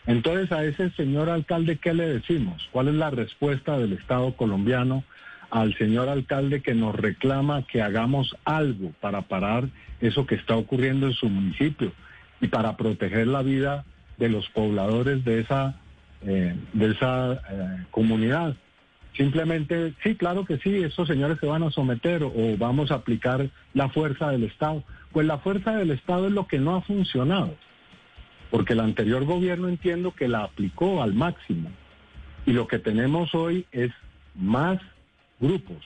[0.08, 2.68] Entonces a ese señor alcalde, ¿qué le decimos?
[2.72, 5.04] ¿Cuál es la respuesta del Estado colombiano
[5.50, 9.70] al señor alcalde que nos reclama que hagamos algo para parar
[10.02, 11.92] eso que está ocurriendo en su municipio
[12.42, 13.86] y para proteger la vida
[14.18, 15.80] de los pobladores de esa,
[16.22, 18.56] eh, de esa eh, comunidad.
[19.16, 23.50] Simplemente, sí, claro que sí, esos señores se van a someter o vamos a aplicar
[23.74, 24.84] la fuerza del Estado.
[25.12, 27.56] Pues la fuerza del Estado es lo que no ha funcionado,
[28.52, 31.72] porque el anterior gobierno entiendo que la aplicó al máximo.
[32.46, 33.92] Y lo que tenemos hoy es
[34.36, 34.80] más
[35.39, 35.84] grupos.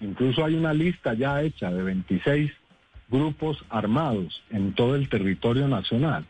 [0.00, 2.50] Incluso hay una lista ya hecha de 26
[3.08, 6.24] grupos armados en todo el territorio nacional.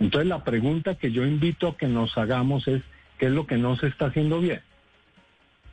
[0.00, 2.82] Entonces la pregunta que yo invito a que nos hagamos es,
[3.18, 4.60] ¿qué es lo que no se está haciendo bien?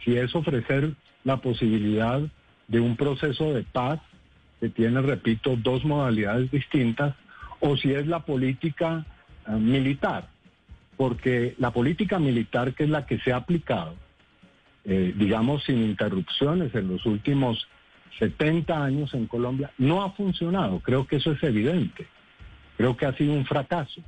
[0.04, 2.22] Si es ofrecer la posibilidad
[2.68, 4.00] de un proceso de paz
[4.60, 7.16] que tiene, repito, dos modalidades distintas,
[7.60, 9.06] o si es la política
[9.48, 10.28] eh, militar,
[10.98, 13.96] porque la política militar que es la que se ha aplicado
[14.86, 17.68] eh, digamos, sin interrupciones en los últimos
[18.20, 20.80] 70 años en Colombia, no ha funcionado.
[20.80, 22.08] Creo que eso es evidente.
[22.78, 24.02] Creo que ha sido un fracaso.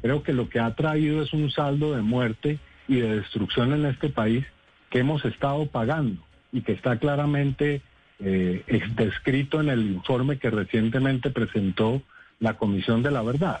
[0.00, 3.86] Creo que lo que ha traído es un saldo de muerte y de destrucción en
[3.86, 4.44] este país
[4.88, 7.82] que hemos estado pagando y que está claramente
[8.18, 8.64] eh,
[8.94, 12.02] descrito en el informe que recientemente presentó
[12.38, 13.60] la Comisión de la Verdad.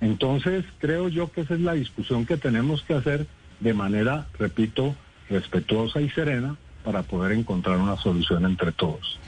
[0.00, 3.26] Entonces, creo yo que esa es la discusión que tenemos que hacer
[3.60, 4.94] de manera, repito,
[5.28, 9.18] respetuosa y serena para poder encontrar una solución entre todos.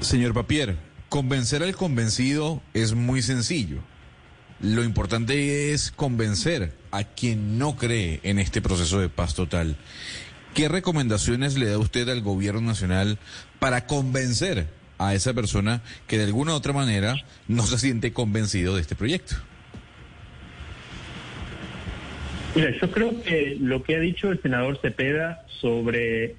[0.00, 0.76] Señor Papier,
[1.08, 3.78] convencer al convencido es muy sencillo.
[4.60, 9.76] Lo importante es convencer a quien no cree en este proceso de paz total.
[10.54, 13.18] ¿Qué recomendaciones le da usted al gobierno nacional
[13.58, 17.16] para convencer a esa persona que de alguna u otra manera
[17.48, 19.36] no se siente convencido de este proyecto?
[22.54, 26.34] Mira, yo creo que lo que ha dicho el senador Cepeda sobre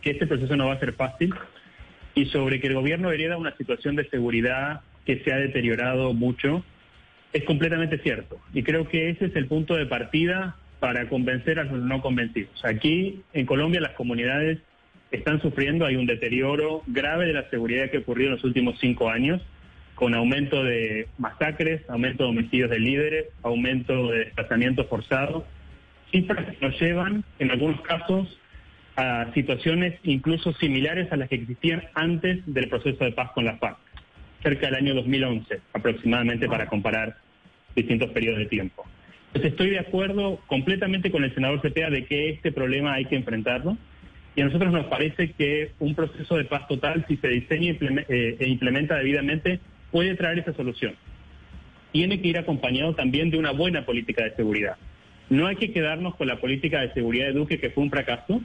[0.00, 1.32] que este proceso no va a ser fácil
[2.14, 6.64] y sobre que el gobierno hereda una situación de seguridad que se ha deteriorado mucho
[7.32, 8.40] es completamente cierto.
[8.52, 12.64] Y creo que ese es el punto de partida para convencer a los no convencidos.
[12.64, 14.58] Aquí en Colombia las comunidades
[15.12, 19.08] están sufriendo, hay un deterioro grave de la seguridad que ocurrió en los últimos cinco
[19.08, 19.40] años,
[19.98, 25.42] con aumento de masacres, aumento de homicidios de líderes, aumento de desplazamientos forzados,
[26.12, 28.38] cifras que nos llevan en algunos casos
[28.94, 33.56] a situaciones incluso similares a las que existían antes del proceso de paz con la
[33.56, 33.76] FARC,
[34.40, 37.16] cerca del año 2011 aproximadamente para comparar
[37.74, 38.86] distintos periodos de tiempo.
[39.28, 43.16] Entonces estoy de acuerdo completamente con el senador Cepeda de que este problema hay que
[43.16, 43.76] enfrentarlo
[44.36, 47.74] y a nosotros nos parece que un proceso de paz total, si se diseña
[48.08, 49.58] eh, e implementa debidamente,
[49.90, 50.94] puede traer esa solución.
[51.92, 54.76] Tiene que ir acompañado también de una buena política de seguridad.
[55.30, 58.40] No hay que quedarnos con la política de seguridad de Duque, que fue un fracaso,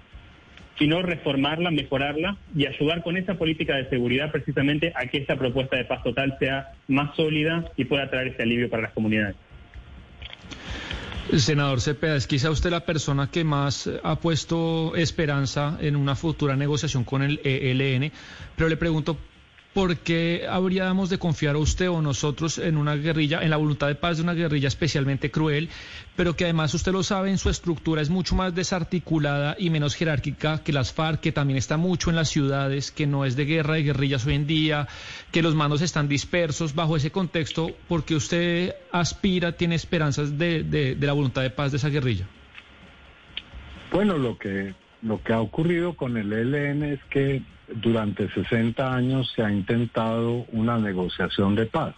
[0.77, 5.77] sino reformarla, mejorarla y ayudar con esa política de seguridad precisamente a que esta propuesta
[5.77, 9.35] de paz total sea más sólida y pueda traer ese alivio para las comunidades.
[11.37, 16.55] Senador Cepeda, es quizá usted la persona que más ha puesto esperanza en una futura
[16.55, 18.11] negociación con el ELN,
[18.55, 19.17] pero le pregunto
[19.73, 23.87] ¿por qué habríamos de confiar a usted o nosotros en una guerrilla, en la voluntad
[23.87, 25.69] de paz de una guerrilla especialmente cruel,
[26.15, 29.95] pero que además usted lo sabe, en su estructura es mucho más desarticulada y menos
[29.95, 33.45] jerárquica que las FARC, que también está mucho en las ciudades, que no es de
[33.45, 34.87] guerra de guerrillas hoy en día,
[35.31, 40.95] que los mandos están dispersos bajo ese contexto, porque usted aspira, tiene esperanzas de, de,
[40.95, 42.27] de la voluntad de paz de esa guerrilla?
[43.91, 44.73] Bueno, lo que,
[45.03, 50.45] lo que ha ocurrido con el ELN es que durante 60 años se ha intentado
[50.51, 51.93] una negociación de paz.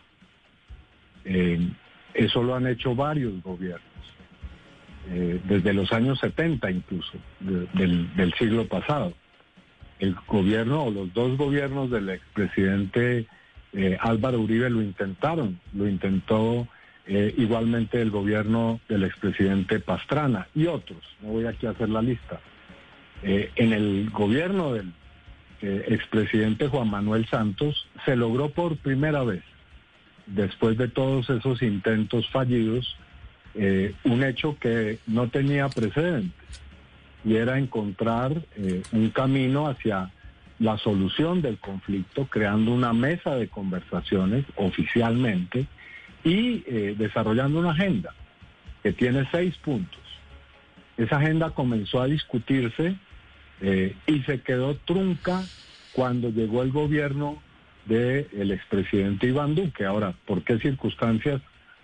[1.23, 1.59] Eh,
[2.13, 3.81] eso lo han hecho varios gobiernos,
[5.09, 9.13] eh, desde los años 70 incluso, del, siglo pasado.
[9.99, 13.27] El gobierno o los dos gobiernos del expresidente
[13.73, 16.67] eh, Álvaro Uribe lo intentaron, lo intentó
[17.07, 22.41] igualmente el gobierno del expresidente Pastrana y otros, no voy aquí a hacer la lista.
[23.25, 24.93] En el gobierno del
[25.61, 29.43] expresidente Juan Manuel Santos, se logró por primera vez,
[30.27, 32.97] después de todos esos intentos fallidos,
[33.55, 36.61] eh, un hecho que no tenía precedentes,
[37.23, 40.11] y era encontrar eh, un camino hacia
[40.59, 45.65] la solución del conflicto, creando una mesa de conversaciones oficialmente
[46.23, 48.13] y eh, desarrollando una agenda
[48.83, 49.99] que tiene seis puntos.
[50.97, 52.95] Esa agenda comenzó a discutirse
[53.61, 55.43] eh, y se quedó trunca
[55.93, 57.41] cuando llegó el gobierno
[57.85, 59.85] del expresidente Iván Duque.
[59.85, 61.41] Ahora, ¿por qué circunstancias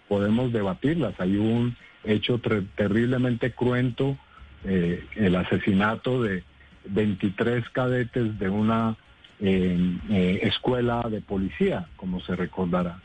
[0.07, 1.13] podemos debatirlas?
[1.19, 2.41] Hay un hecho
[2.75, 4.17] terriblemente cruento,
[4.65, 6.43] eh, el asesinato de
[6.85, 8.97] 23 cadetes de una
[9.39, 12.99] eh, escuela de policía, como se recordará.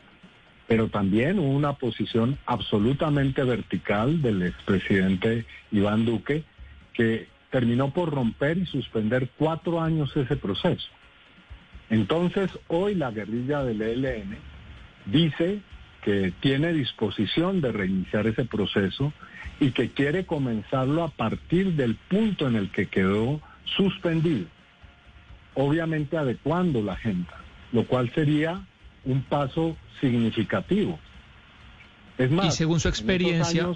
[0.67, 6.43] Pero también hubo una posición absolutamente vertical del expresidente Iván Duque
[6.93, 10.87] que terminó por romper y suspender cuatro años ese proceso.
[11.89, 14.37] Entonces, hoy la guerrilla del ELN
[15.07, 15.61] dice
[16.03, 19.11] que tiene disposición de reiniciar ese proceso
[19.59, 23.41] y que quiere comenzarlo a partir del punto en el que quedó
[23.75, 24.45] suspendido,
[25.55, 27.41] obviamente adecuando la agenda,
[27.71, 28.61] lo cual sería
[29.03, 30.99] un paso significativo.
[32.19, 33.67] Es más, y según su experiencia,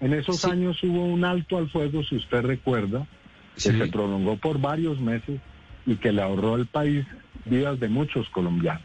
[0.00, 3.06] en esos años hubo un alto al fuego, si usted recuerda,
[3.54, 5.40] que se prolongó por varios meses
[5.86, 7.04] y que le ahorró al país
[7.44, 8.82] vidas de muchos colombianos.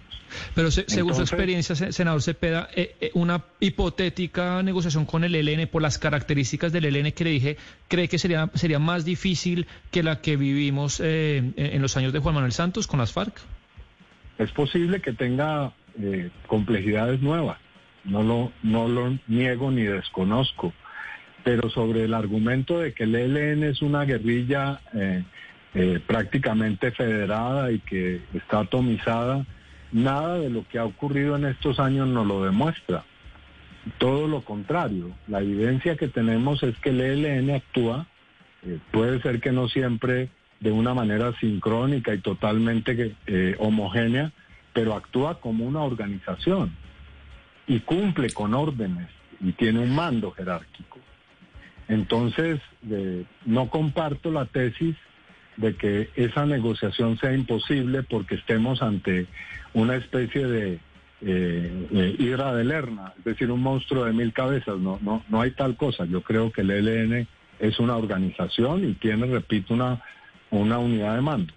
[0.56, 5.84] Pero según su experiencia, senador Cepeda, eh, eh, una hipotética negociación con el ELN por
[5.84, 7.58] las características del ELN que le dije,
[7.88, 12.20] ¿cree que sería, sería más difícil que la que vivimos eh, en los años de
[12.20, 13.40] Juan Manuel Santos con las FARC?
[14.40, 15.74] Es posible que tenga
[16.48, 17.60] complejidades nuevas,
[18.04, 20.74] no lo, no lo niego ni desconozco
[21.44, 25.24] pero sobre el argumento de que el ELN es una guerrilla eh,
[25.74, 29.46] eh, prácticamente federada y que está atomizada,
[29.92, 33.04] nada de lo que ha ocurrido en estos años nos lo demuestra.
[33.98, 38.08] Todo lo contrario, la evidencia que tenemos es que el ELN actúa,
[38.66, 40.30] eh, puede ser que no siempre
[40.62, 43.16] de una manera sincrónica y totalmente
[43.58, 44.32] homogénea,
[44.72, 46.74] pero actúa como una organización
[47.68, 49.10] y cumple con órdenes
[49.42, 51.00] y tiene un mando jerárquico.
[51.88, 52.60] Entonces,
[53.46, 54.96] no comparto la tesis
[55.58, 59.28] de que esa negociación sea imposible porque estemos ante
[59.74, 60.80] una especie de
[61.22, 64.78] eh, hidra de Lerna, es decir, un monstruo de mil cabezas.
[64.80, 66.06] No, no, no hay tal cosa.
[66.06, 67.28] Yo creo que el ELN
[67.60, 70.02] es una organización y tiene, repito, una,
[70.52, 71.54] una unidad de mando.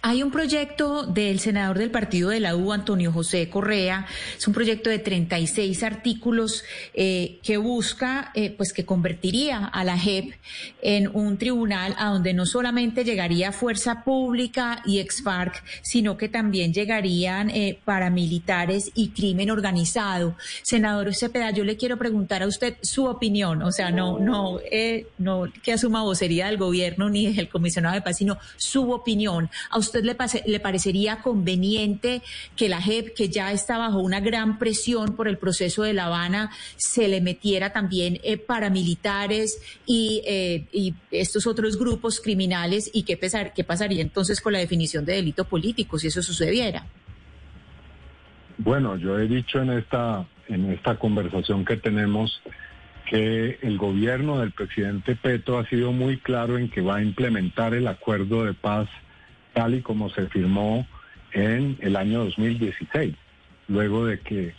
[0.00, 4.54] Hay un proyecto del senador del partido de la U, Antonio José Correa, es un
[4.54, 6.62] proyecto de 36 artículos
[6.94, 10.34] eh, que busca, eh, pues que convertiría a la JEP
[10.82, 16.72] en un tribunal a donde no solamente llegaría fuerza pública y ex-FARC, sino que también
[16.72, 20.36] llegarían eh, paramilitares y crimen organizado.
[20.62, 24.60] Senador Cepeda, yo le quiero preguntar a usted su opinión, o sea, no, no,
[25.18, 29.50] no que asuma vocería del gobierno ni del comisionado de paz, sino su opinión.
[29.70, 30.16] A usted le,
[30.46, 32.22] le parecería conveniente
[32.56, 36.06] que la JEP, que ya está bajo una gran presión por el proceso de La
[36.06, 42.90] Habana, se le metiera también eh, paramilitares y, eh, y, estos otros grupos criminales?
[42.92, 46.86] ¿Y qué, pesar, qué pasaría entonces con la definición de delito político si eso sucediera?
[48.58, 52.42] Bueno, yo he dicho en esta, en esta conversación que tenemos
[53.08, 57.72] que el gobierno del presidente Petro ha sido muy claro en que va a implementar
[57.72, 58.88] el acuerdo de paz
[59.58, 60.86] tal y como se firmó
[61.32, 63.12] en el año 2016,
[63.66, 64.54] luego de que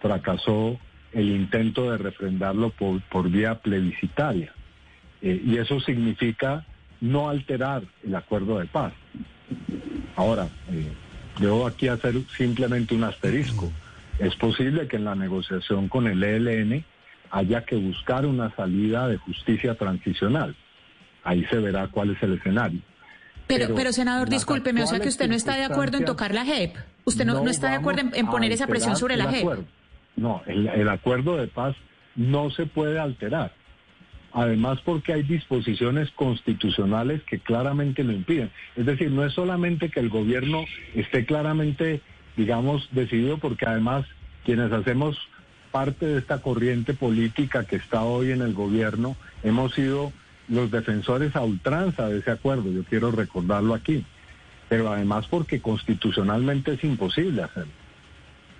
[0.00, 0.78] fracasó
[1.12, 4.52] el intento de refrendarlo por, por vía plebiscitaria.
[5.22, 6.64] Eh, y eso significa
[7.00, 8.92] no alterar el acuerdo de paz.
[10.14, 13.72] Ahora, eh, aquí hacer simplemente un asterisco.
[14.20, 16.84] Es posible que en la negociación con el ELN
[17.32, 20.54] haya que buscar una salida de justicia transicional.
[21.24, 22.80] Ahí se verá cuál es el escenario.
[23.46, 26.44] Pero, pero, senador, discúlpeme, o sea que usted no está de acuerdo en tocar la
[26.44, 26.76] JEP.
[27.04, 29.64] Usted no, no, está de acuerdo en, poner esa presión sobre la JEP.
[30.16, 31.76] No, el, acuerdo de paz
[32.16, 33.52] no se puede alterar.
[34.32, 38.50] Además, porque hay disposiciones constitucionales que claramente lo impiden.
[38.74, 40.64] Es decir, no es solamente que el gobierno
[40.94, 42.00] esté claramente,
[42.36, 44.06] digamos, decidido, porque además
[44.44, 45.16] quienes hacemos
[45.70, 50.12] parte de esta corriente política que está hoy en el gobierno, hemos sido
[50.48, 54.04] los defensores a ultranza de ese acuerdo, yo quiero recordarlo aquí,
[54.68, 57.72] pero además porque constitucionalmente es imposible hacerlo.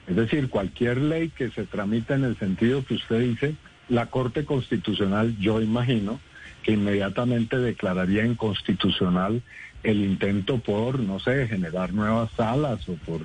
[0.07, 3.55] Es decir, cualquier ley que se tramita en el sentido que usted dice,
[3.89, 6.21] la Corte Constitucional, yo imagino,
[6.63, 9.43] que inmediatamente declararía inconstitucional
[9.83, 13.21] el intento por, no sé, generar nuevas salas o por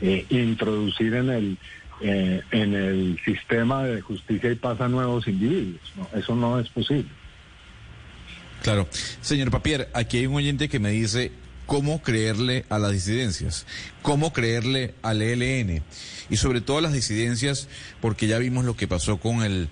[0.00, 1.58] eh, introducir en el,
[2.00, 5.80] eh, en el sistema de justicia y paz a nuevos individuos.
[6.14, 7.10] Eso no es posible.
[8.62, 8.88] Claro.
[9.20, 11.32] Señor Papier, aquí hay un oyente que me dice
[11.66, 13.66] cómo creerle a las disidencias,
[14.02, 15.82] cómo creerle al ELN
[16.30, 17.68] y sobre todo a las disidencias
[18.00, 19.68] porque ya vimos lo que pasó con el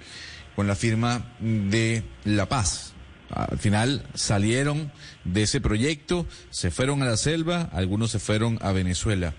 [0.54, 2.94] con la firma de La Paz.
[3.30, 4.90] Al final salieron
[5.24, 9.34] de ese proyecto, se fueron a la selva, algunos se fueron a Venezuela.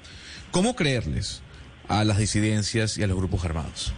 [0.52, 1.42] ¿Cómo creerles
[1.88, 3.94] a las disidencias y a los grupos armados?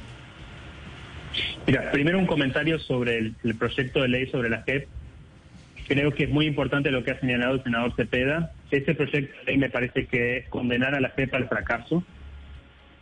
[1.67, 4.87] Mira, primero un comentario sobre el, proyecto de ley sobre la JEP
[5.89, 8.51] Creo que es muy importante lo que ha señalado el senador Cepeda.
[8.69, 12.03] Este proyecto de ley me parece que es condenar a la JEP al fracaso.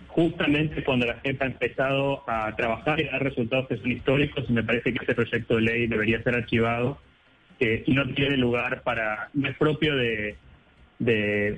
[0.08, 4.64] Justamente cuando la JEP ha empezado a trabajar y dar resultados que son históricos, me
[4.64, 6.98] parece que este proyecto de ley debería ser archivado
[7.60, 10.38] eh, y no tiene lugar para, no es propio de,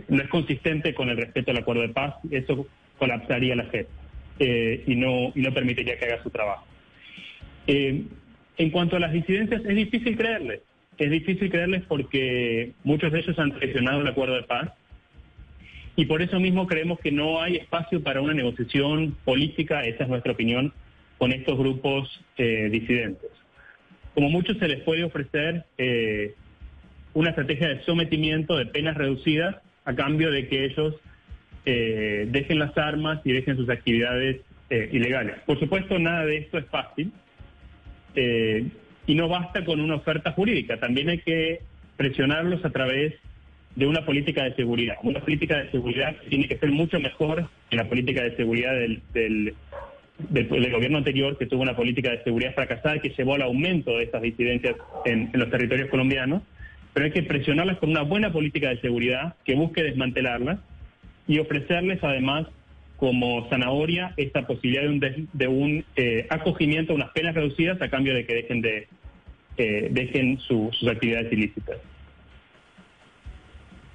[0.07, 2.65] no es consistente con el respeto al acuerdo de paz, eso
[2.97, 3.87] colapsaría la JEP
[4.39, 6.65] eh, y, no, y no permitiría que haga su trabajo.
[7.67, 8.01] Eh,
[8.57, 10.61] en cuanto a las disidencias, es difícil creerles
[10.99, 14.71] es difícil creerles porque muchos de ellos han traicionado el acuerdo de paz
[15.95, 20.09] y por eso mismo creemos que no hay espacio para una negociación política, esa es
[20.09, 20.73] nuestra opinión,
[21.17, 23.29] con estos grupos eh, disidentes.
[24.13, 26.35] Como muchos se les puede ofrecer eh,
[27.13, 30.95] una estrategia de sometimiento de penas reducidas a cambio de que ellos
[31.65, 35.35] eh, dejen las armas y dejen sus actividades ilegales.
[35.47, 37.11] Por supuesto, nada de esto es fácil.
[39.09, 41.61] Y no basta con una oferta jurídica, también hay que
[41.97, 43.15] presionarlos a través
[43.75, 44.97] de una política de seguridad.
[45.01, 49.01] Una política de seguridad tiene que ser mucho mejor que la política de seguridad del,
[49.11, 54.03] del, gobierno anterior, que tuvo una política de seguridad fracasada que llevó al aumento de
[54.03, 56.43] estas disidencias en, en los territorios colombianos.
[56.93, 60.59] Pero hay que presionarlas con una buena política de seguridad que busque desmantelarlas
[61.27, 62.45] y ofrecerles además
[62.99, 68.13] como zanahoria esta posibilidad de un, de un eh, acogimiento, unas penas reducidas a cambio
[68.13, 68.87] de que dejen de
[69.63, 71.77] dejen sus actividades ilícitas.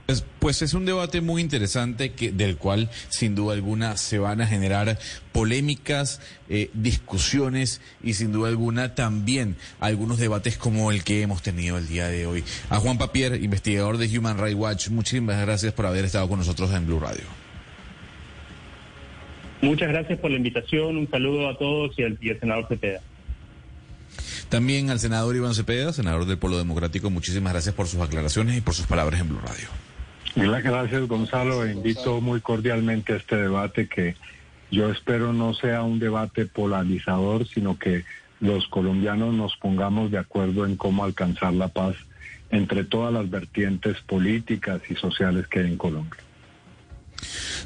[0.07, 4.43] Pues, pues, es un debate muy interesante que, del cual sin duda alguna se van
[4.43, 4.99] a generar
[5.33, 11.79] polémicas, eh, discusiones y sin duda alguna también algunos debates como el que hemos tenido
[11.79, 12.45] el día de hoy.
[12.69, 16.71] A Juan Papier, investigador de Human Rights Watch, muchísimas gracias por haber estado con nosotros
[16.75, 17.25] en Blue Radio.
[19.63, 23.01] Muchas gracias por la invitación, un saludo a todos y al, y al senador Cepeda.
[24.49, 28.61] También al senador Iván Cepeda, senador del Polo Democrático, muchísimas gracias por sus aclaraciones y
[28.61, 29.69] por sus palabras en Blue Radio.
[30.37, 31.67] Gracias, Gonzalo.
[31.67, 34.17] Invito muy cordialmente a este debate que
[34.71, 38.05] yo espero no sea un debate polarizador, sino que
[38.41, 41.95] los colombianos nos pongamos de acuerdo en cómo alcanzar la paz
[42.51, 46.21] entre todas las vertientes políticas y sociales que hay en Colombia.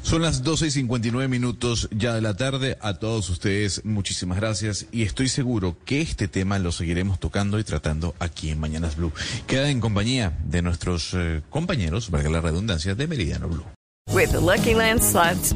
[0.01, 2.77] Son las 12 y 59 minutos ya de la tarde.
[2.81, 4.85] A todos ustedes, muchísimas gracias.
[4.91, 9.13] Y estoy seguro que este tema lo seguiremos tocando y tratando aquí en Mañanas Blue.
[9.47, 13.65] Queda en compañía de nuestros eh, compañeros, valga la redundancia, de Meridiano Blue.
[14.11, 15.01] With the Lucky Land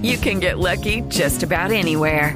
[0.04, 2.36] you can get lucky just about anywhere.